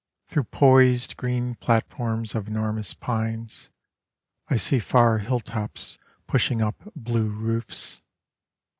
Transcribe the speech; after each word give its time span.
Through 0.29 0.45
poised 0.45 1.15
green 1.15 1.53
platforms 1.53 2.33
of 2.33 2.47
enormous 2.47 2.91
pines, 2.95 3.69
I 4.49 4.55
see 4.55 4.79
far 4.79 5.19
hilltops 5.19 5.99
pushing 6.25 6.59
up 6.59 6.91
blue 6.95 7.29
roofs. 7.29 8.01